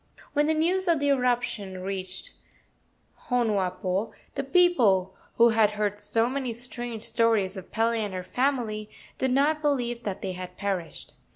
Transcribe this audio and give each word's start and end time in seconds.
When 0.33 0.47
the 0.47 0.55
news 0.55 0.87
of 0.87 0.99
the 0.99 1.09
eruption 1.09 1.83
reached 1.83 2.31
Honuapo, 3.29 4.13
the 4.33 4.43
people, 4.43 5.15
who 5.35 5.49
had 5.49 5.73
heard 5.77 5.99
so 5.99 6.27
many 6.27 6.53
strange 6.53 7.03
stories 7.03 7.55
of 7.55 7.71
Pele 7.71 7.99
and 8.03 8.13
her 8.15 8.23
family, 8.23 8.89
did 9.19 9.29
not 9.29 9.61
believe 9.61 10.01
that 10.01 10.23
they 10.23 10.31
had 10.31 10.57
perished. 10.57 11.13